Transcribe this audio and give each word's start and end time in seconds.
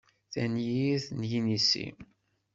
Tanyirt 0.33 1.05
n 1.19 1.21
yinisi. 1.31 1.87